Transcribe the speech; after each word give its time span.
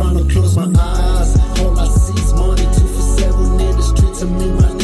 Trying 0.00 0.16
to 0.16 0.32
close 0.32 0.56
my 0.56 0.62
eyes. 0.62 1.60
All 1.60 1.78
I 1.78 1.86
see 1.88 2.14
is 2.14 2.32
money, 2.32 2.62
two 2.62 2.88
for 2.88 3.02
seven 3.20 3.60
in 3.60 3.76
the 3.76 3.82
streets. 3.82 4.22
I'm 4.22 4.34
in 4.40 4.56
my 4.56 4.79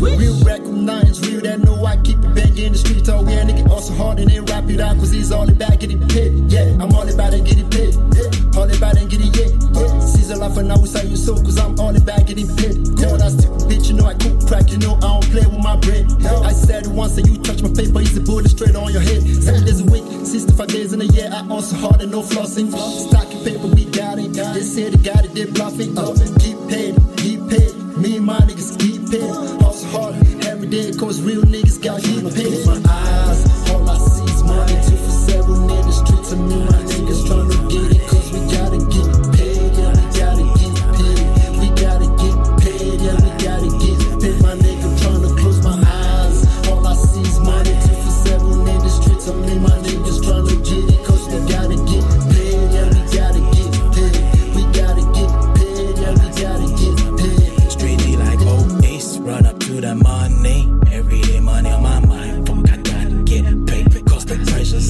Real 0.00 0.38
recognize, 0.44 1.20
real 1.26 1.40
that 1.42 1.60
know 1.60 1.84
I 1.84 1.96
keep 1.98 2.18
it 2.18 2.34
bang 2.34 2.56
in 2.56 2.72
the 2.72 2.78
streets. 2.78 3.08
Oh 3.08 3.26
yeah, 3.28 3.44
nigga 3.44 3.68
also 3.70 3.94
hard 3.94 4.18
and 4.18 4.30
then 4.30 4.44
rap 4.46 4.68
it 4.68 4.80
out, 4.80 4.96
cause 4.96 5.10
he's 5.10 5.32
all 5.32 5.48
about 5.48 5.80
getting 5.80 6.00
paid. 6.08 6.50
Yeah, 6.52 6.76
I'm 6.80 6.92
all 6.94 7.08
about 7.08 7.32
it 7.32 7.44
getting 7.44 7.68
paid. 7.70 7.94
Yeah, 8.12 8.58
all 8.60 8.68
about 8.68 8.96
it 8.96 9.08
getting 9.08 9.32
yeah. 9.32 9.52
yeah. 9.72 10.00
Season 10.00 10.38
life 10.38 10.56
and 10.56 10.68
now 10.68 10.78
we 10.78 10.88
say 10.88 11.06
you 11.06 11.16
so, 11.16 11.34
cause 11.34 11.58
I'm 11.58 11.78
all 11.80 11.96
about 11.96 12.26
getting 12.26 12.48
paid. 12.56 12.84
Tell 12.96 13.16
that 13.16 13.32
stupid 13.32 13.64
bitch, 13.68 13.88
you 13.88 13.94
know 13.96 14.06
I 14.06 14.14
cook 14.14 14.46
crack, 14.46 14.70
you 14.70 14.78
know 14.78 14.96
I 14.96 15.20
don't 15.20 15.30
play 15.30 15.46
with 15.46 15.62
my 15.62 15.76
bread. 15.76 16.06
I 16.24 16.52
said 16.52 16.86
it 16.86 16.92
once 16.92 17.16
that 17.16 17.26
you 17.26 17.36
touch 17.42 17.62
my 17.62 17.72
paper, 17.72 18.00
it's 18.00 18.16
a 18.16 18.20
bullet 18.20 18.48
straight 18.48 18.76
on 18.76 18.92
your 18.92 19.02
head. 19.02 19.22
Seven 19.40 19.64
days 19.64 19.80
a 19.80 19.88
week, 19.88 20.04
65 20.24 20.68
days 20.68 20.92
in 20.92 21.00
a 21.00 21.08
year, 21.16 21.30
I 21.32 21.46
also 21.48 21.76
hard 21.76 22.02
and 22.02 22.12
no 22.12 22.22
flossing. 22.22 22.68
Stocking 23.08 23.44
paper, 23.44 23.68
we 23.68 23.84
got 23.86 24.18
it. 24.18 24.32
They 24.32 24.60
said 24.60 24.92
they 24.92 25.10
got 25.12 25.24
it, 25.24 25.34
they 25.34 25.46
bluffing. 25.46 25.96
Uh, 25.96 26.12
paid, 26.12 26.32
keep 26.40 26.58
paid. 26.68 27.13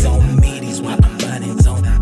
On 0.06 0.36
me. 0.40 0.60
These 0.60 0.80
why 0.82 0.98
I'm 1.02 1.18
buying 1.18 1.66
on 1.66 1.93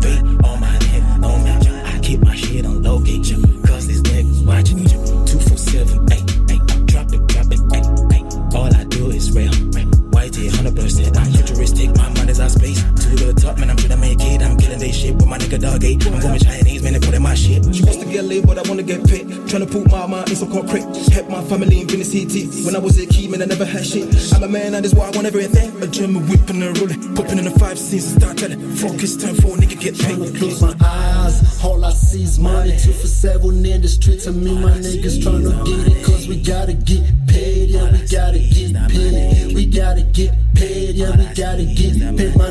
Eh? 15.53 15.59
my 15.59 15.59
nigga 15.59 15.61
dog 15.61 15.83
eight. 15.83 16.05
I'm 16.07 16.19
going 16.19 16.39
Chinese, 16.39 16.83
man. 16.83 16.93
They 16.93 16.99
put 16.99 17.13
in 17.13 17.21
my 17.21 17.35
shit. 17.35 17.63
She 17.75 17.83
wants 17.83 17.97
to 17.97 18.05
get 18.05 18.25
laid, 18.25 18.45
but 18.45 18.57
I 18.57 18.67
wanna 18.67 18.83
get 18.83 19.07
paid. 19.07 19.27
Tryna 19.47 19.71
put 19.71 19.89
my 19.91 20.07
mind 20.07 20.29
in 20.29 20.35
some 20.35 20.51
concrete. 20.51 20.85
Help 21.11 21.29
my 21.29 21.43
family 21.43 21.81
in 21.81 21.87
business 21.87 22.11
CT. 22.11 22.65
When 22.65 22.75
I 22.75 22.79
was 22.79 22.97
a 22.99 23.05
kid, 23.05 23.29
man, 23.29 23.41
I 23.41 23.45
never 23.45 23.65
had 23.65 23.85
shit. 23.85 24.07
I'm 24.33 24.43
a 24.43 24.47
man, 24.47 24.73
and 24.73 24.83
this 24.83 24.93
why 24.93 25.07
I 25.07 25.11
want 25.11 25.27
everything. 25.27 25.81
A 25.81 25.87
German 25.87 26.27
whip 26.27 26.49
and 26.49 26.63
a 26.63 26.73
roller. 26.73 26.95
Popping 27.15 27.39
in 27.39 27.45
the 27.45 27.55
five 27.59 27.77
scenes 27.77 28.11
and 28.11 28.21
start 28.21 28.37
telling. 28.37 28.59
Focus 28.75 29.17
time 29.17 29.35
for 29.35 29.55
a 29.55 29.59
nigga 29.59 29.79
get 29.79 29.95
Tryna 29.95 30.31
paid. 30.31 30.39
close 30.39 30.61
my 30.61 30.75
eyes, 30.81 31.63
all 31.63 31.83
I 31.83 31.91
see 31.91 32.23
is 32.23 32.39
money. 32.39 32.77
Two 32.77 32.93
for 32.93 33.07
seven 33.07 33.65
in 33.65 33.81
the 33.81 33.87
streets, 33.87 34.27
and 34.27 34.41
me, 34.41 34.57
my 34.59 34.77
niggas 34.77 35.19
tryna 35.21 35.65
get 35.65 35.87
it, 35.91 36.05
cause 36.05 36.27
we 36.27 36.41
gotta 36.41 36.73
get 36.73 37.03
paid. 37.27 37.69
Yeah, 37.69 37.91
we 37.91 37.99
gotta 38.07 38.39
get 38.39 38.73
paid. 38.89 39.53
We 39.53 39.65
gotta 39.65 40.03
get 40.03 40.33
paid. 40.55 40.95
Yeah, 40.95 41.15
we 41.17 41.25
gotta 41.33 41.65
get 41.65 42.17
paid. 42.17 42.35
My 42.35 42.49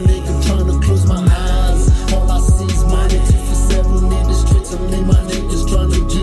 hustling. 4.72 5.06
My 5.06 5.14
niggas 5.14 5.68
trying 5.68 5.90
to 5.90 6.00
do 6.08 6.21